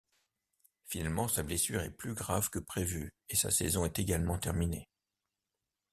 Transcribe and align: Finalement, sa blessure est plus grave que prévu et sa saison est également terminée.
Finalement, 0.87 1.27
sa 1.27 1.43
blessure 1.43 1.83
est 1.83 1.91
plus 1.95 2.15
grave 2.15 2.49
que 2.49 2.57
prévu 2.57 3.11
et 3.29 3.35
sa 3.35 3.51
saison 3.51 3.85
est 3.85 3.99
également 3.99 4.39
terminée. 4.39 4.89